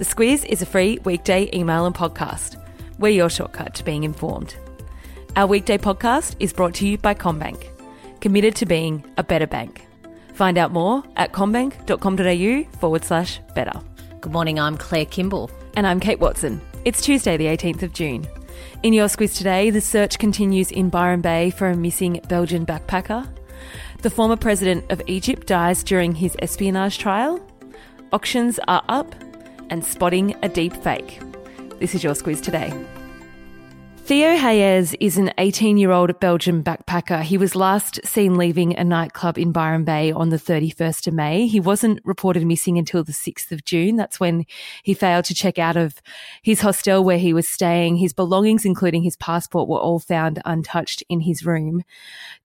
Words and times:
The 0.00 0.06
Squiz 0.06 0.46
is 0.46 0.62
a 0.62 0.66
free 0.66 0.98
weekday 1.04 1.50
email 1.52 1.84
and 1.84 1.94
podcast. 1.94 2.56
We're 2.98 3.10
your 3.10 3.28
shortcut 3.28 3.74
to 3.74 3.84
being 3.84 4.04
informed. 4.04 4.56
Our 5.36 5.46
weekday 5.46 5.76
podcast 5.76 6.36
is 6.40 6.54
brought 6.54 6.72
to 6.76 6.88
you 6.88 6.96
by 6.96 7.12
CommBank, 7.12 7.66
committed 8.22 8.56
to 8.56 8.64
being 8.64 9.04
a 9.18 9.22
better 9.22 9.46
bank. 9.46 9.86
Find 10.32 10.56
out 10.56 10.72
more 10.72 11.02
at 11.16 11.32
commbank.com.au 11.32 12.78
forward 12.78 13.04
slash 13.04 13.40
better. 13.54 13.78
Good 14.22 14.32
morning, 14.32 14.58
I'm 14.58 14.78
Claire 14.78 15.04
Kimball. 15.04 15.50
And 15.76 15.86
I'm 15.86 16.00
Kate 16.00 16.18
Watson. 16.18 16.62
It's 16.86 17.02
Tuesday, 17.02 17.36
the 17.36 17.48
18th 17.48 17.82
of 17.82 17.92
June. 17.92 18.26
In 18.82 18.94
your 18.94 19.08
squiz 19.08 19.36
today, 19.36 19.68
the 19.68 19.82
search 19.82 20.18
continues 20.18 20.70
in 20.70 20.88
Byron 20.88 21.20
Bay 21.20 21.50
for 21.50 21.68
a 21.68 21.76
missing 21.76 22.22
Belgian 22.26 22.64
backpacker. 22.64 23.28
The 24.00 24.08
former 24.08 24.36
president 24.36 24.90
of 24.90 25.02
Egypt 25.06 25.46
dies 25.46 25.84
during 25.84 26.14
his 26.14 26.36
espionage 26.38 26.96
trial. 26.96 27.38
Auctions 28.14 28.58
are 28.66 28.82
up 28.88 29.14
and 29.70 29.84
spotting 29.84 30.34
a 30.42 30.48
deep 30.48 30.74
fake. 30.76 31.20
This 31.78 31.94
is 31.94 32.04
your 32.04 32.14
Squiz 32.14 32.42
today. 32.42 32.70
Theo 34.10 34.36
Hayez 34.36 34.96
is 34.98 35.18
an 35.18 35.32
18 35.38 35.78
year 35.78 35.92
old 35.92 36.18
Belgian 36.18 36.64
backpacker. 36.64 37.22
He 37.22 37.38
was 37.38 37.54
last 37.54 38.04
seen 38.04 38.36
leaving 38.36 38.76
a 38.76 38.82
nightclub 38.82 39.38
in 39.38 39.52
Byron 39.52 39.84
Bay 39.84 40.10
on 40.10 40.30
the 40.30 40.36
31st 40.36 41.06
of 41.06 41.14
May. 41.14 41.46
He 41.46 41.60
wasn't 41.60 42.00
reported 42.04 42.44
missing 42.44 42.76
until 42.76 43.04
the 43.04 43.12
6th 43.12 43.52
of 43.52 43.64
June. 43.64 43.94
That's 43.94 44.18
when 44.18 44.46
he 44.82 44.94
failed 44.94 45.26
to 45.26 45.34
check 45.34 45.60
out 45.60 45.76
of 45.76 46.02
his 46.42 46.60
hostel 46.60 47.04
where 47.04 47.18
he 47.18 47.32
was 47.32 47.48
staying. 47.48 47.98
His 47.98 48.12
belongings, 48.12 48.64
including 48.64 49.04
his 49.04 49.16
passport, 49.16 49.68
were 49.68 49.78
all 49.78 50.00
found 50.00 50.42
untouched 50.44 51.04
in 51.08 51.20
his 51.20 51.46
room. 51.46 51.84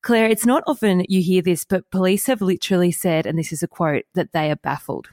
Claire, 0.03 0.27
it's 0.27 0.45
not 0.45 0.61
often 0.67 1.03
you 1.09 1.23
hear 1.23 1.41
this, 1.41 1.65
but 1.65 1.89
police 1.89 2.27
have 2.27 2.41
literally 2.41 2.91
said, 2.91 3.25
and 3.25 3.39
this 3.39 3.51
is 3.51 3.63
a 3.63 3.67
quote, 3.67 4.03
that 4.13 4.33
they 4.33 4.51
are 4.51 4.55
baffled. 4.57 5.07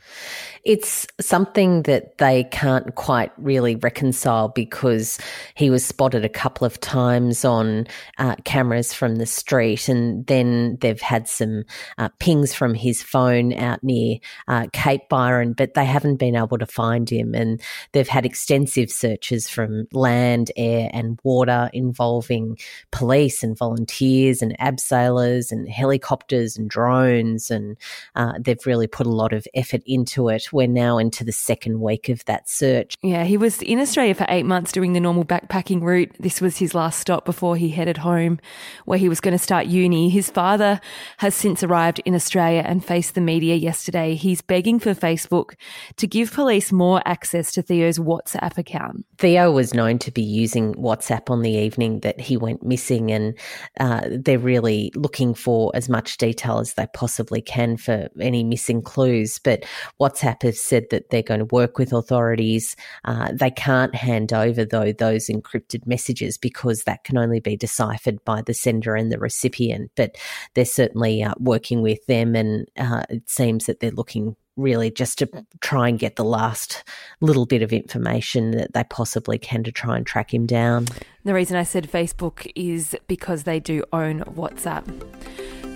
It's 0.67 1.07
something 1.19 1.85
that 1.85 2.19
they 2.19 2.45
can't 2.45 2.95
quite 2.95 3.33
really 3.39 3.77
reconcile 3.77 4.49
because 4.49 5.19
he 5.55 5.71
was 5.71 5.83
spotted 5.83 6.27
a 6.27 6.42
couple 6.43 6.67
of 6.67 6.81
times 6.81 7.45
on 7.45 7.87
uh, 8.19 8.35
cameras 8.45 8.93
from 8.93 9.15
the 9.15 9.27
street, 9.27 9.89
and 9.89 10.27
then 10.27 10.77
they've 10.81 11.01
had 11.01 11.29
some 11.29 11.63
uh, 11.99 12.09
pings 12.19 12.53
from 12.53 12.75
his 12.75 13.01
phone 13.01 13.53
out 13.53 13.81
near 13.85 14.17
uh, 14.49 14.67
Cape 14.73 15.09
Byron, 15.09 15.53
but 15.53 15.75
they 15.75 15.85
haven't 15.85 16.17
been 16.17 16.35
able 16.35 16.59
to 16.59 16.67
find 16.67 17.09
him. 17.09 17.33
And 17.33 17.63
they've 17.93 18.09
had 18.09 18.27
extensive 18.27 18.91
searches 18.91 19.49
from 19.49 19.87
land, 19.93 20.51
air, 20.57 20.91
and 20.93 21.17
water 21.23 21.71
involving 21.73 22.59
police 22.91 23.45
and 23.45 23.57
volunteers 23.57 24.43
and 24.43 24.61
abs 24.61 24.83
sailors 24.83 25.53
and 25.53 25.69
helicopters 25.69 26.57
and 26.57 26.69
drones, 26.69 27.53
and 27.53 27.77
uh, 28.17 28.33
they've 28.41 28.67
really 28.67 28.89
put 28.89 29.07
a 29.07 29.11
lot 29.11 29.33
of 29.33 29.47
effort 29.55 29.83
into 29.87 30.29
it. 30.29 30.53
We're 30.53 30.67
now 30.67 30.99
into 30.99 31.23
the 31.23 31.31
second 31.31 31.81
week 31.81 32.09
of 32.09 32.25
that 32.25 32.49
search. 32.49 32.97
Yeah, 33.01 33.23
he 33.23 33.37
was 33.37 33.63
in 33.63 33.79
Australia 33.79 34.17
for 34.17 34.27
eight 34.29 34.45
months 34.45 34.73
doing 34.73 34.93
the 34.93 34.99
normal 34.99 35.25
backpacking 35.25 35.83
route. 35.83 36.11
This 36.19 36.32
was 36.41 36.59
his 36.59 36.75
last 36.75 37.01
stop 37.01 37.25
before 37.25 37.57
he 37.57 37.71
headed 37.71 37.99
home, 37.99 38.39
where 38.85 38.99
he 38.99 39.09
was 39.09 39.21
going 39.21 39.33
to 39.33 39.39
start 39.43 39.67
uni. 39.67 40.09
His 40.09 40.31
father 40.31 40.81
has 41.19 41.35
since 41.35 41.63
arrived 41.63 42.01
in 42.05 42.15
Australia 42.15 42.63
and 42.65 42.85
faced 42.85 43.15
the 43.15 43.21
media 43.21 43.55
yesterday. 43.57 44.15
He's 44.15 44.41
begging 44.41 44.79
for 44.79 44.95
Facebook 44.95 45.55
to 45.97 46.07
give 46.07 46.33
police 46.33 46.73
more 46.73 47.03
access 47.05 47.53
to 47.53 47.63
Theo's 47.63 47.99
WhatsApp 47.99 48.57
account. 48.57 49.05
Theo 49.19 49.51
was 49.51 49.75
known 49.75 49.99
to 49.99 50.11
be 50.11 50.23
using 50.23 50.75
WhatsApp 50.75 51.31
on 51.31 51.43
the 51.43 51.51
evening 51.51 52.01
that 52.01 52.21
he 52.21 52.37
went 52.37 52.63
missing, 52.63 53.11
and 53.11 53.37
uh, 53.81 54.03
they're 54.11 54.39
really 54.39 54.93
looking 54.95 55.35
for 55.35 55.73
as 55.75 55.89
much 55.89 56.17
detail 56.19 56.59
as 56.59 56.75
they 56.75 56.87
possibly 56.95 57.41
can 57.41 57.77
for 57.77 58.09
any 58.21 58.45
missing 58.45 58.81
clues. 58.83 59.39
But 59.39 59.65
WhatsApp 60.01 60.43
has 60.43 60.61
said 60.61 60.87
that 60.91 61.11
they're 61.11 61.23
going 61.23 61.41
to 61.41 61.47
work 61.47 61.79
with 61.79 61.93
authorities. 61.93 62.77
Uh, 63.05 63.33
they 63.33 63.51
can't 63.51 63.95
hand 63.95 64.33
over, 64.33 64.65
though, 64.65 64.93
those 64.93 65.27
encrypted 65.27 65.87
messages 65.87 66.12
because 66.41 66.85
that 66.85 67.05
can 67.05 67.17
only 67.19 67.41
be 67.41 67.57
deciphered 67.57 68.25
by 68.25 68.43
the 68.43 68.55
sender 68.55 68.95
and 68.95 69.11
the 69.11 69.19
recipient. 69.19 69.91
But 69.97 70.17
they're 70.55 70.65
certainly 70.65 71.23
uh, 71.23 71.35
working 71.39 71.83
with 71.83 72.05
them, 72.07 72.35
and 72.35 72.67
uh, 72.79 73.05
it 73.09 73.29
seems 73.29 73.67
that 73.67 73.81
they're 73.81 73.91
looking 73.91 74.37
really 74.57 74.91
just 74.91 75.19
to 75.19 75.29
try 75.61 75.89
and 75.89 75.99
get 75.99 76.17
the 76.17 76.25
last 76.25 76.85
little 77.21 77.47
bit 77.47 77.63
of 77.63 77.73
information 77.73 78.51
that 78.53 78.75
they 78.75 78.85
possibly 78.85 79.39
can 79.39 79.65
to 79.65 79.73
try 79.73 79.97
and 79.97 80.07
track 80.07 80.33
him 80.33 80.47
down. 80.47 80.87
The 81.25 81.35
reason 81.35 81.57
I 81.57 81.63
said 81.63 81.91
Facebook 81.91 82.51
is 82.55 82.95
because 83.07 83.45
they 83.45 83.61
do 83.61 83.85
own 83.93 84.21
WhatsApp. 84.21 84.85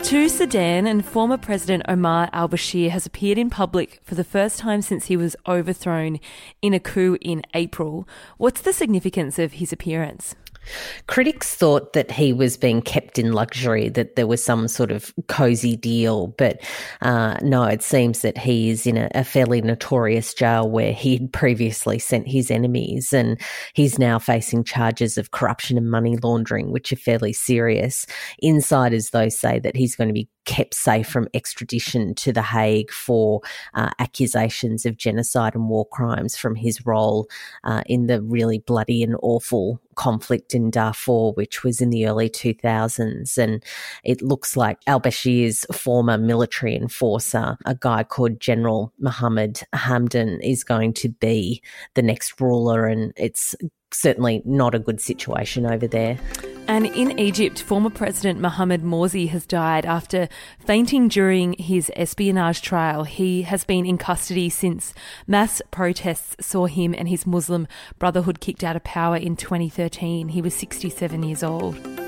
To 0.07 0.29
Sudan 0.29 0.87
and 0.87 1.05
former 1.05 1.37
President 1.37 1.83
Omar 1.89 2.31
al 2.33 2.49
Bashir 2.49 2.91
has 2.91 3.07
appeared 3.07 3.39
in 3.39 3.51
public 3.51 3.99
for 4.05 4.15
the 4.15 4.23
first 4.23 4.61
time 4.61 4.81
since 4.81 5.07
he 5.07 5.17
was 5.17 5.35
overthrown 5.49 6.21
in 6.63 6.73
a 6.75 6.79
coup 6.79 7.19
in 7.21 7.43
April. 7.55 8.07
What's 8.39 8.61
the 8.61 8.73
significance 8.73 9.37
of 9.37 9.55
his 9.55 9.73
appearance? 9.73 10.37
Critics 11.07 11.55
thought 11.55 11.93
that 11.93 12.11
he 12.11 12.33
was 12.33 12.57
being 12.57 12.83
kept 12.83 13.19
in 13.19 13.33
luxury, 13.33 13.89
that 13.91 14.17
there 14.17 14.27
was 14.27 14.43
some 14.43 14.69
sort 14.69 14.91
of 14.91 15.15
cozy 15.29 15.77
deal, 15.77 16.29
but 16.39 16.61
uh, 17.03 17.37
no, 17.43 17.65
it 17.65 17.83
seems 17.83 18.23
that 18.23 18.39
he 18.39 18.71
is 18.71 18.87
in 18.87 18.97
a, 18.97 19.09
a 19.15 19.25
fairly 19.25 19.61
notorious 19.61 20.35
jail 20.35 20.69
where 20.69 20.93
he'd 20.93 21.33
previously 21.33 21.99
sent 21.99 22.27
his 22.27 22.51
enemies, 22.51 23.13
and 23.13 23.41
he's 23.75 23.99
now 23.99 24.19
facing 24.19 24.65
charges 24.65 25.17
of 25.17 25.31
corruption 25.31 25.79
and 25.79 25.91
money 25.91 26.17
laundering, 26.23 26.71
which 26.71 26.93
are 26.93 26.97
fairly 26.97 27.33
serious. 27.33 28.07
Insiders, 28.41 29.11
though, 29.11 29.29
say 29.29 29.59
that 29.61 29.77
he's 29.77 29.97
going 29.97 30.09
to 30.09 30.15
be 30.15 30.29
kept 30.47 30.75
safe 30.75 31.09
from 31.09 31.29
extradition 31.35 32.15
to 32.15 32.33
The 32.33 32.43
Hague 32.43 32.91
for 32.91 33.43
uh, 33.75 33.91
accusations 33.99 34.87
of 34.87 34.97
genocide 34.97 35.55
and 35.55 35.69
war 35.69 35.87
crimes 35.87 36.37
from 36.37 36.55
his 36.55 36.87
role 36.87 37.29
uh, 37.65 37.83
in 37.87 38.07
the 38.07 38.23
really 38.23 38.59
bloody 38.61 39.03
and 39.03 39.17
awful 39.23 39.81
conflict 39.97 40.55
in 40.55 40.71
Darfur, 40.71 41.33
which 41.33 41.65
was 41.65 41.81
in 41.81 41.91
the 41.91 42.07
early 42.07 42.31
2000s. 42.31 43.37
And 43.37 43.63
it 44.05 44.23
looks 44.23 44.57
like 44.57 44.79
al 44.87 45.01
Bashir's 45.01 45.67
former 45.73 46.17
military 46.17 46.77
enforcer, 46.77 47.59
a 47.67 47.75
guy 47.75 48.05
called 48.05 48.41
General 48.41 48.93
Mohammed 48.99 49.63
Hamdan, 49.75 50.39
is 50.43 50.65
going 50.65 50.93
to 50.95 51.09
be 51.09 51.63
the 51.95 52.03
next 52.03 52.41
ruler. 52.41 52.87
And 52.87 53.13
it's 53.17 53.55
certainly 53.93 54.43
not 54.45 54.75
a 54.75 54.79
good 54.79 55.01
situation 55.01 55.67
over 55.67 55.87
there. 55.87 56.19
And 56.69 56.87
in 56.87 57.19
Egypt, 57.19 57.63
former 57.63 57.91
President 57.91 58.41
Mohamed 58.41 58.83
Morsi 58.83 59.29
has 59.29 59.47
died 59.47 59.87
after 59.87 60.29
fainting 60.59 61.07
during 61.07 61.53
his 61.55 61.93
espionage 61.95 62.61
trial. 62.61 63.05
He 63.05 63.43
has 63.43 63.65
been 63.65 63.87
in 63.87 63.99
custody 63.99 64.51
since 64.51 64.93
mass 65.29 65.63
protests 65.71 66.45
saw 66.45 66.67
him 66.67 66.93
and 66.93 67.09
his 67.09 67.25
Muslim 67.25 67.69
Brotherhood 68.01 68.41
kicked 68.41 68.65
out 68.65 68.75
of 68.75 68.83
power 68.83 69.17
in 69.17 69.37
2013. 69.37 70.31
He 70.31 70.43
was 70.43 70.55
67 70.55 71.23
years 71.23 71.45
old. 71.45 72.06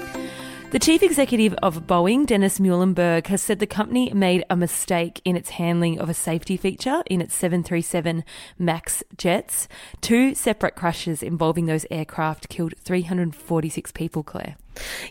The 0.71 0.79
chief 0.79 1.03
executive 1.03 1.55
of 1.63 1.87
Boeing, 1.87 2.27
Dennis 2.27 2.61
Muilenburg, 2.61 3.29
has 3.29 3.41
said 3.41 3.59
the 3.59 3.67
company 3.67 4.13
made 4.13 4.45
a 4.51 4.57
mistake 4.57 5.23
in 5.25 5.35
its 5.35 5.49
handling 5.49 5.99
of 5.99 6.11
a 6.11 6.15
safety 6.15 6.59
feature 6.59 7.03
in 7.07 7.23
its 7.23 7.35
737 7.37 8.23
MAX 8.59 9.03
jets. 9.17 9.67
Two 10.03 10.35
separate 10.35 10.77
crashes 10.77 11.23
involving 11.23 11.65
those 11.65 11.87
aircraft 11.91 12.51
killed 12.51 12.75
346 12.85 13.93
people, 13.93 14.23
Claire. 14.23 14.57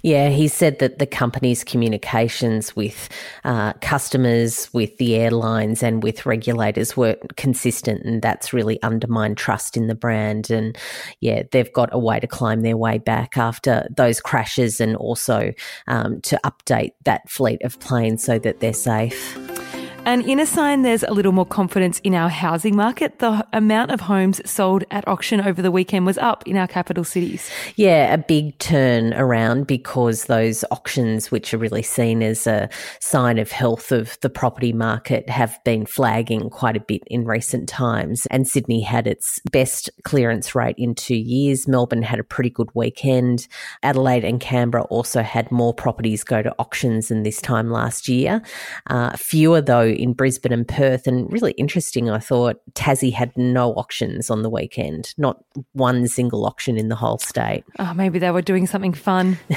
Yeah, 0.03 0.29
he 0.29 0.47
said 0.47 0.79
that 0.79 0.99
the 0.99 1.05
company's 1.05 1.63
communications 1.63 2.75
with 2.75 3.09
uh, 3.43 3.73
customers, 3.81 4.69
with 4.73 4.97
the 4.97 5.15
airlines, 5.15 5.83
and 5.83 6.03
with 6.03 6.25
regulators 6.25 6.95
were 6.95 7.17
consistent, 7.35 8.03
and 8.03 8.21
that's 8.21 8.53
really 8.53 8.81
undermined 8.83 9.37
trust 9.37 9.77
in 9.77 9.87
the 9.87 9.95
brand. 9.95 10.49
And 10.49 10.77
yeah, 11.19 11.43
they've 11.51 11.71
got 11.73 11.89
a 11.91 11.99
way 11.99 12.19
to 12.19 12.27
climb 12.27 12.61
their 12.61 12.77
way 12.77 12.97
back 12.97 13.37
after 13.37 13.87
those 13.95 14.19
crashes, 14.19 14.79
and 14.79 14.95
also 14.95 15.53
um, 15.87 16.21
to 16.21 16.39
update 16.45 16.93
that 17.05 17.29
fleet 17.29 17.61
of 17.63 17.79
planes 17.79 18.23
so 18.23 18.39
that 18.39 18.59
they're 18.59 18.73
safe. 18.73 19.56
And 20.05 20.25
in 20.25 20.39
a 20.39 20.45
sign 20.45 20.83
there's 20.83 21.03
a 21.03 21.11
little 21.11 21.33
more 21.33 21.45
confidence 21.45 21.99
in 21.99 22.13
our 22.13 22.29
housing 22.29 22.77
market, 22.77 23.19
the 23.19 23.45
amount 23.51 23.91
of 23.91 23.99
homes 23.99 24.39
sold 24.49 24.85
at 24.89 25.05
auction 25.05 25.41
over 25.41 25.61
the 25.61 25.69
weekend 25.71 26.05
was 26.05 26.17
up 26.17 26.47
in 26.47 26.55
our 26.55 26.67
capital 26.67 27.03
cities. 27.03 27.51
Yeah, 27.75 28.13
a 28.13 28.17
big 28.17 28.57
turn 28.59 29.13
around 29.15 29.67
because 29.67 30.25
those 30.25 30.63
auctions, 30.71 31.29
which 31.29 31.53
are 31.53 31.57
really 31.57 31.81
seen 31.81 32.23
as 32.23 32.47
a 32.47 32.69
sign 33.01 33.37
of 33.37 33.51
health 33.51 33.91
of 33.91 34.17
the 34.21 34.29
property 34.29 34.71
market, 34.71 35.29
have 35.29 35.59
been 35.65 35.85
flagging 35.85 36.49
quite 36.49 36.77
a 36.77 36.81
bit 36.81 37.03
in 37.07 37.25
recent 37.25 37.67
times. 37.67 38.25
And 38.31 38.47
Sydney 38.47 38.81
had 38.81 39.07
its 39.07 39.41
best 39.51 39.89
clearance 40.03 40.55
rate 40.55 40.75
in 40.77 40.95
two 40.95 41.17
years. 41.17 41.67
Melbourne 41.67 42.01
had 42.01 42.19
a 42.19 42.23
pretty 42.23 42.49
good 42.49 42.69
weekend. 42.73 43.47
Adelaide 43.83 44.23
and 44.23 44.39
Canberra 44.39 44.83
also 44.85 45.21
had 45.21 45.51
more 45.51 45.73
properties 45.73 46.23
go 46.23 46.41
to 46.41 46.55
auctions 46.59 47.09
than 47.09 47.23
this 47.23 47.41
time 47.41 47.71
last 47.71 48.07
year. 48.07 48.41
Uh, 48.89 49.11
fewer, 49.17 49.59
though, 49.59 49.96
in 49.97 50.13
Brisbane 50.13 50.53
and 50.53 50.67
Perth. 50.67 51.07
And 51.07 51.31
really 51.31 51.51
interesting, 51.53 52.09
I 52.09 52.19
thought 52.19 52.57
Tassie 52.73 53.13
had 53.13 53.35
no 53.37 53.73
auctions 53.73 54.29
on 54.29 54.43
the 54.43 54.49
weekend, 54.49 55.13
not 55.17 55.43
one 55.73 56.07
single 56.07 56.45
auction 56.45 56.77
in 56.77 56.89
the 56.89 56.95
whole 56.95 57.17
state. 57.17 57.63
Oh, 57.79 57.93
maybe 57.93 58.19
they 58.19 58.31
were 58.31 58.41
doing 58.41 58.67
something 58.67 58.93
fun. 58.93 59.37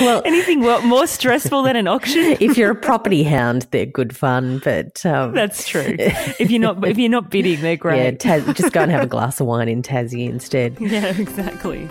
well, 0.00 0.22
anything 0.24 0.60
more 0.60 1.06
stressful 1.06 1.62
than 1.62 1.76
an 1.76 1.86
auction? 1.88 2.36
if 2.40 2.56
you're 2.56 2.72
a 2.72 2.76
property 2.76 3.22
hound, 3.22 3.66
they're 3.70 3.86
good 3.86 4.16
fun, 4.16 4.60
but 4.64 5.04
um, 5.06 5.32
that's 5.34 5.66
true. 5.66 5.96
If 6.38 6.50
you're 6.50 6.60
not, 6.60 6.86
if 6.86 6.98
you're 6.98 7.10
not 7.10 7.30
bidding, 7.30 7.60
they're 7.60 7.76
great. 7.76 8.24
Yeah, 8.24 8.52
just 8.52 8.72
go 8.72 8.82
and 8.82 8.90
have 8.90 9.04
a 9.04 9.06
glass 9.06 9.40
of 9.40 9.46
wine 9.46 9.68
in 9.68 9.82
Tassie 9.82 10.28
instead. 10.28 10.76
Yeah, 10.80 11.06
exactly. 11.16 11.88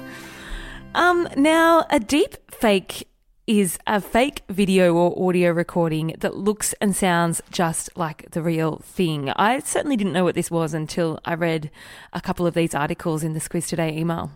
Um, 0.96 1.28
now 1.36 1.86
a 1.90 2.00
deep 2.00 2.36
fake 2.52 3.08
is 3.46 3.78
a 3.86 4.00
fake 4.00 4.42
video 4.48 4.96
or 4.96 5.28
audio 5.28 5.52
recording 5.52 6.16
that 6.20 6.38
looks 6.38 6.74
and 6.80 6.96
sounds 6.96 7.42
just 7.52 7.90
like 7.98 8.32
the 8.32 8.42
real 8.42 8.78
thing. 8.78 9.30
I 9.32 9.60
certainly 9.60 9.98
didn't 9.98 10.14
know 10.14 10.24
what 10.24 10.36
this 10.36 10.50
was 10.50 10.74
until 10.74 11.20
I 11.26 11.34
read 11.34 11.70
a 12.14 12.22
couple 12.22 12.48
of 12.48 12.54
these 12.54 12.74
articles 12.74 13.24
in 13.24 13.34
the 13.34 13.42
Squiz 13.42 13.68
Today 13.68 13.98
email. 13.98 14.32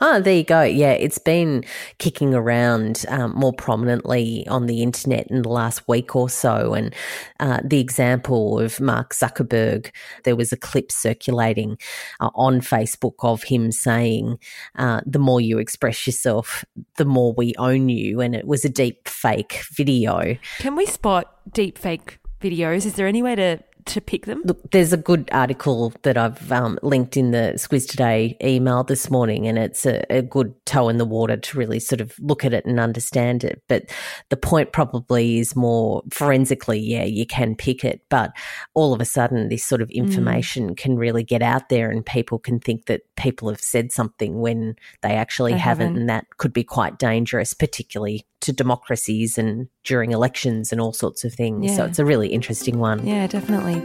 Oh, 0.00 0.20
there 0.20 0.34
you 0.34 0.44
go. 0.44 0.62
Yeah, 0.62 0.92
it's 0.92 1.18
been 1.18 1.64
kicking 1.98 2.34
around 2.34 3.04
um, 3.08 3.32
more 3.34 3.52
prominently 3.52 4.46
on 4.48 4.66
the 4.66 4.82
internet 4.82 5.26
in 5.30 5.42
the 5.42 5.48
last 5.48 5.86
week 5.88 6.14
or 6.16 6.28
so. 6.28 6.74
And 6.74 6.94
uh, 7.38 7.60
the 7.64 7.80
example 7.80 8.58
of 8.58 8.80
Mark 8.80 9.14
Zuckerberg, 9.14 9.90
there 10.24 10.36
was 10.36 10.52
a 10.52 10.56
clip 10.56 10.90
circulating 10.90 11.78
uh, 12.20 12.30
on 12.34 12.60
Facebook 12.60 13.14
of 13.20 13.42
him 13.42 13.72
saying, 13.72 14.38
uh, 14.76 15.00
The 15.06 15.18
more 15.18 15.40
you 15.40 15.58
express 15.58 16.06
yourself, 16.06 16.64
the 16.96 17.04
more 17.04 17.32
we 17.32 17.54
own 17.58 17.88
you. 17.88 18.20
And 18.20 18.34
it 18.34 18.46
was 18.46 18.64
a 18.64 18.70
deep 18.70 19.08
fake 19.08 19.62
video. 19.72 20.36
Can 20.58 20.76
we 20.76 20.86
spot 20.86 21.36
deep 21.52 21.78
fake 21.78 22.18
videos? 22.40 22.86
Is 22.86 22.94
there 22.94 23.06
any 23.06 23.22
way 23.22 23.34
to 23.34 23.62
to 23.86 24.00
pick 24.00 24.26
them? 24.26 24.42
Look, 24.44 24.70
there's 24.70 24.92
a 24.92 24.96
good 24.96 25.28
article 25.32 25.92
that 26.02 26.16
I've 26.16 26.50
um, 26.52 26.78
linked 26.82 27.16
in 27.16 27.30
the 27.30 27.52
Squiz 27.56 27.88
Today 27.88 28.36
email 28.42 28.84
this 28.84 29.10
morning, 29.10 29.46
and 29.46 29.58
it's 29.58 29.86
a, 29.86 30.04
a, 30.10 30.22
good 30.22 30.54
toe 30.66 30.88
in 30.88 30.98
the 30.98 31.04
water 31.04 31.36
to 31.36 31.58
really 31.58 31.80
sort 31.80 32.00
of 32.00 32.14
look 32.20 32.44
at 32.44 32.54
it 32.54 32.64
and 32.66 32.78
understand 32.78 33.44
it. 33.44 33.62
But 33.68 33.90
the 34.28 34.36
point 34.36 34.72
probably 34.72 35.38
is 35.38 35.56
more 35.56 36.02
forensically, 36.10 36.78
yeah, 36.78 37.04
you 37.04 37.26
can 37.26 37.56
pick 37.56 37.84
it, 37.84 38.02
but 38.08 38.32
all 38.74 38.92
of 38.92 39.00
a 39.00 39.04
sudden, 39.04 39.48
this 39.48 39.64
sort 39.64 39.82
of 39.82 39.88
mm. 39.88 39.94
information 39.94 40.70
mm. 40.70 40.76
can 40.76 40.96
really 40.96 41.24
get 41.24 41.42
out 41.42 41.68
there, 41.68 41.90
and 41.90 42.04
people 42.04 42.38
can 42.38 42.60
think 42.60 42.86
that 42.86 43.02
people 43.16 43.48
have 43.48 43.60
said 43.60 43.92
something 43.92 44.40
when 44.40 44.76
they 45.02 45.14
actually 45.14 45.52
they 45.52 45.58
haven't, 45.58 45.86
haven't, 45.86 46.00
and 46.00 46.08
that 46.08 46.26
could 46.36 46.52
be 46.52 46.64
quite 46.64 46.98
dangerous, 46.98 47.54
particularly 47.54 48.26
to 48.40 48.52
democracies 48.52 49.36
and 49.38 49.68
during 49.84 50.12
elections 50.12 50.72
and 50.72 50.80
all 50.80 50.92
sorts 50.92 51.24
of 51.24 51.32
things. 51.32 51.66
Yeah. 51.66 51.76
So 51.76 51.84
it's 51.84 51.98
a 51.98 52.04
really 52.04 52.28
interesting 52.28 52.78
one. 52.78 53.06
Yeah, 53.06 53.26
definitely. 53.26 53.82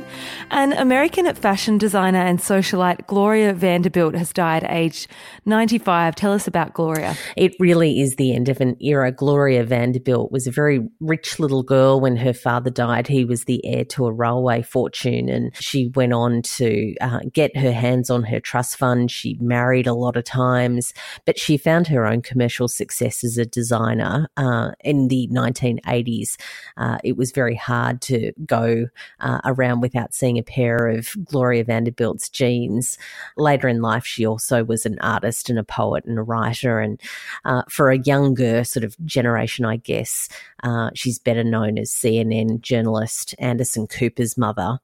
An 0.52 0.74
American 0.74 1.34
fashion 1.36 1.78
designer 1.78 2.20
and 2.20 2.40
socialite 2.40 3.08
Gloria 3.08 3.54
Vanderbilt 3.54 4.16
has 4.16 4.34
died 4.34 4.66
aged 4.70 5.08
95. 5.46 6.16
Tell 6.16 6.34
us 6.34 6.48
about 6.48 6.74
Gloria. 6.74 7.16
It 7.36 7.54
really 7.60 8.02
is 8.02 8.16
the 8.16 8.34
end 8.34 8.50
of 8.50 8.62
an 8.62 8.76
era. 8.82 9.12
Gloria 9.12 9.64
Vanderbilt 9.64 10.32
was 10.32 10.48
a 10.48 10.52
very 10.52 10.88
rich 11.00 11.40
little 11.40 11.64
girl 11.64 12.00
when 12.00 12.18
her 12.18 12.34
father 12.34 12.70
died. 12.70 13.08
He 13.08 13.26
was 13.26 13.46
the 13.46 13.66
heir 13.66 13.86
to 13.86 14.06
a 14.06 14.14
railway 14.14 14.62
fortune 14.62 15.30
and 15.30 15.56
she 15.56 15.88
went 15.96 16.14
on 16.14 16.42
to 16.44 16.96
uh, 17.02 17.20
get 17.32 17.56
her 17.58 17.72
hands 17.72 18.10
on 18.10 18.24
her 18.24 18.40
trust 18.40 18.78
fund. 18.78 19.12
She 19.12 19.38
married 19.40 19.88
a 19.88 19.94
lot 19.94 20.18
of 20.18 20.24
times, 20.24 20.94
but 21.26 21.40
she 21.40 21.58
found 21.58 21.88
her 21.88 22.06
own 22.06 22.22
commercial 22.22 22.68
success 22.68 23.24
as 23.24 23.38
a 23.38 23.46
designer 23.46 24.30
uh, 24.46 24.72
in 24.82 25.08
the 25.08 25.28
1980s. 25.32 26.38
Uh, 26.78 26.98
it 27.04 27.18
was 27.18 27.32
very 27.32 27.56
hard 27.56 28.02
to 28.02 28.32
go 28.46 28.88
uh, 29.20 29.42
around 29.46 29.82
without 29.82 30.14
seeing 30.14 30.38
a 30.38 30.44
pair 30.44 30.88
of 30.88 31.16
Gloria 31.26 31.64
Vanderbilt's 31.64 32.30
jeans. 32.30 32.98
Later 33.38 33.68
in 33.68 33.82
life, 33.82 34.06
she 34.06 34.26
also 34.26 34.64
was 34.64 34.86
an 34.86 35.00
artist 35.00 35.50
and 35.50 35.58
a 35.58 35.64
poet 35.64 36.06
and 36.06 36.20
a 36.20 36.24
writer. 36.24 36.80
And 36.80 37.02
uh, 37.44 37.64
for 37.70 37.90
a 37.90 38.00
younger 38.00 38.64
sort 38.64 38.84
of 38.84 38.96
generation, 39.06 39.66
I 39.66 39.78
guess, 39.78 40.30
uh, 40.64 40.92
she's 40.94 41.20
better 41.20 41.44
known 41.44 41.78
as 41.80 41.92
CNN 41.92 42.62
journalist 42.62 43.34
Anderson 43.40 43.88
Cooper's 43.88 44.38
mother. 44.38 44.80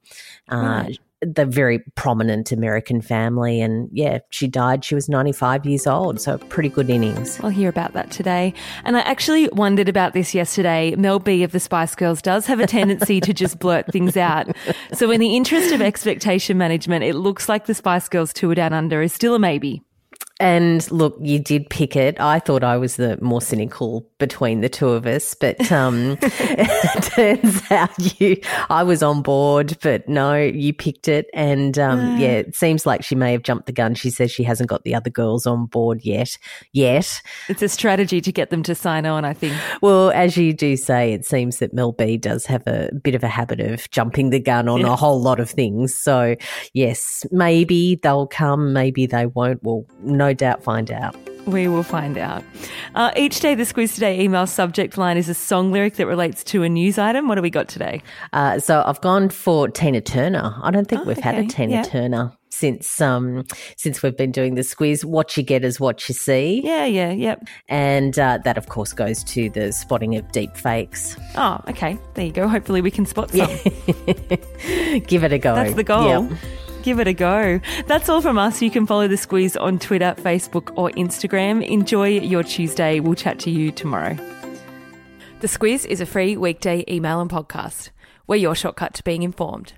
Uh, 0.51 0.83
right 0.85 0.99
the 1.21 1.45
very 1.45 1.79
prominent 1.95 2.51
American 2.51 3.01
family. 3.01 3.61
And 3.61 3.89
yeah, 3.91 4.19
she 4.29 4.47
died. 4.47 4.83
She 4.83 4.95
was 4.95 5.07
95 5.07 5.65
years 5.65 5.87
old. 5.87 6.19
So 6.19 6.37
pretty 6.37 6.69
good 6.69 6.89
innings. 6.89 7.39
I'll 7.41 7.49
hear 7.49 7.69
about 7.69 7.93
that 7.93 8.11
today. 8.11 8.53
And 8.83 8.97
I 8.97 9.01
actually 9.01 9.47
wondered 9.49 9.87
about 9.87 10.13
this 10.13 10.33
yesterday. 10.33 10.95
Mel 10.95 11.19
B 11.19 11.43
of 11.43 11.51
the 11.51 11.59
Spice 11.59 11.95
Girls 11.95 12.21
does 12.21 12.45
have 12.47 12.59
a 12.59 12.67
tendency 12.67 13.21
to 13.21 13.33
just 13.33 13.59
blurt 13.59 13.87
things 13.91 14.17
out. 14.17 14.47
So 14.93 15.11
in 15.11 15.19
the 15.19 15.35
interest 15.35 15.71
of 15.73 15.81
expectation 15.81 16.57
management, 16.57 17.03
it 17.03 17.15
looks 17.15 17.47
like 17.47 17.65
the 17.65 17.75
Spice 17.75 18.09
Girls 18.09 18.33
tour 18.33 18.55
down 18.55 18.73
under 18.73 19.01
is 19.01 19.13
still 19.13 19.35
a 19.35 19.39
maybe. 19.39 19.83
And 20.39 20.91
look, 20.91 21.15
you 21.21 21.37
did 21.37 21.69
pick 21.69 21.95
it. 21.95 22.19
I 22.19 22.39
thought 22.39 22.63
I 22.63 22.77
was 22.77 22.95
the 22.95 23.19
more 23.21 23.41
cynical 23.41 24.09
between 24.21 24.61
the 24.61 24.69
two 24.69 24.89
of 24.89 25.07
us, 25.07 25.33
but 25.33 25.71
um, 25.71 26.15
it 26.21 27.03
turns 27.03 27.71
out 27.71 28.21
you, 28.21 28.39
I 28.69 28.83
was 28.83 29.01
on 29.01 29.23
board, 29.23 29.77
but 29.81 30.07
no, 30.07 30.35
you 30.37 30.73
picked 30.73 31.07
it. 31.07 31.25
And 31.33 31.79
um, 31.79 32.19
yeah, 32.19 32.33
it 32.33 32.55
seems 32.55 32.85
like 32.85 33.03
she 33.03 33.15
may 33.15 33.31
have 33.31 33.41
jumped 33.41 33.65
the 33.65 33.71
gun. 33.71 33.95
She 33.95 34.11
says 34.11 34.31
she 34.31 34.43
hasn't 34.43 34.69
got 34.69 34.83
the 34.83 34.93
other 34.93 35.09
girls 35.09 35.47
on 35.47 35.65
board 35.65 36.01
yet. 36.03 36.37
Yet, 36.71 37.21
it's 37.49 37.63
a 37.63 37.67
strategy 37.67 38.21
to 38.21 38.31
get 38.31 38.51
them 38.51 38.61
to 38.63 38.75
sign 38.75 39.07
on. 39.07 39.25
I 39.25 39.33
think. 39.33 39.59
Well, 39.81 40.11
as 40.11 40.37
you 40.37 40.53
do 40.53 40.77
say, 40.77 41.13
it 41.13 41.25
seems 41.25 41.57
that 41.57 41.73
Mel 41.73 41.91
B 41.91 42.15
does 42.15 42.45
have 42.45 42.65
a 42.67 42.91
bit 43.03 43.15
of 43.15 43.23
a 43.23 43.27
habit 43.27 43.59
of 43.59 43.89
jumping 43.89 44.29
the 44.29 44.39
gun 44.39 44.69
on 44.69 44.85
a 44.85 44.95
whole 44.95 45.19
lot 45.19 45.39
of 45.39 45.49
things. 45.49 45.95
So 45.95 46.35
yes, 46.73 47.25
maybe 47.31 47.95
they'll 47.95 48.27
come, 48.27 48.71
maybe 48.71 49.07
they 49.07 49.25
won't. 49.25 49.63
We'll 49.63 49.87
no 50.03 50.33
doubt 50.33 50.63
find 50.63 50.91
out. 50.91 51.15
We 51.45 51.67
will 51.67 51.83
find 51.83 52.17
out. 52.17 52.43
Uh, 52.95 53.11
each 53.15 53.39
day, 53.39 53.55
the 53.55 53.63
Squiz 53.63 53.93
Today 53.93 54.21
email 54.21 54.45
subject 54.45 54.97
line 54.97 55.17
is 55.17 55.27
a 55.27 55.33
song 55.33 55.71
lyric 55.71 55.95
that 55.95 56.05
relates 56.05 56.43
to 56.45 56.63
a 56.63 56.69
news 56.69 56.97
item. 56.97 57.27
What 57.27 57.35
do 57.35 57.41
we 57.41 57.49
got 57.49 57.67
today? 57.67 58.01
Uh, 58.33 58.59
so 58.59 58.83
I've 58.85 59.01
gone 59.01 59.29
for 59.29 59.67
Tina 59.67 60.01
Turner. 60.01 60.55
I 60.61 60.71
don't 60.71 60.87
think 60.87 61.01
oh, 61.01 61.05
we've 61.05 61.17
okay. 61.17 61.35
had 61.35 61.45
a 61.45 61.47
Tina 61.47 61.73
yeah. 61.73 61.83
Turner 61.83 62.37
since 62.51 62.99
um 63.01 63.45
since 63.75 64.03
we've 64.03 64.17
been 64.17 64.31
doing 64.31 64.55
the 64.55 64.61
squiz 64.61 65.05
What 65.05 65.35
you 65.35 65.41
get 65.41 65.63
is 65.63 65.79
what 65.79 66.07
you 66.07 66.13
see. 66.13 66.61
Yeah, 66.63 66.85
yeah, 66.85 67.11
yep. 67.11 67.43
And 67.69 68.17
uh, 68.19 68.39
that, 68.43 68.57
of 68.57 68.67
course, 68.67 68.93
goes 68.93 69.23
to 69.25 69.49
the 69.49 69.71
spotting 69.71 70.15
of 70.15 70.31
deep 70.31 70.55
fakes. 70.55 71.17
Oh, 71.35 71.59
okay. 71.69 71.97
There 72.13 72.25
you 72.25 72.31
go. 72.31 72.47
Hopefully, 72.47 72.81
we 72.81 72.91
can 72.91 73.05
spot 73.05 73.31
some. 73.31 73.39
Yeah. 73.39 74.99
Give 75.07 75.23
it 75.23 75.33
a 75.33 75.39
go. 75.39 75.55
That's 75.55 75.73
the 75.73 75.83
goal. 75.83 76.27
Yep. 76.29 76.39
Give 76.83 76.99
it 76.99 77.07
a 77.07 77.13
go. 77.13 77.59
That's 77.87 78.09
all 78.09 78.21
from 78.21 78.37
us. 78.37 78.61
You 78.61 78.71
can 78.71 78.85
follow 78.85 79.07
The 79.07 79.15
Squiz 79.15 79.59
on 79.59 79.79
Twitter, 79.79 80.15
Facebook, 80.17 80.71
or 80.75 80.89
Instagram. 80.91 81.67
Enjoy 81.67 82.07
your 82.07 82.43
Tuesday. 82.43 82.99
We'll 82.99 83.15
chat 83.15 83.39
to 83.39 83.49
you 83.51 83.71
tomorrow. 83.71 84.15
The 85.41 85.47
Squiz 85.47 85.85
is 85.85 86.01
a 86.01 86.05
free 86.05 86.37
weekday 86.37 86.83
email 86.87 87.19
and 87.19 87.29
podcast. 87.29 87.89
We're 88.27 88.35
your 88.35 88.55
shortcut 88.55 88.93
to 88.95 89.03
being 89.03 89.23
informed. 89.23 89.73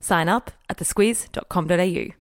Sign 0.00 0.28
up 0.28 0.52
at 0.68 0.78
thesquiz.com.au. 0.78 2.27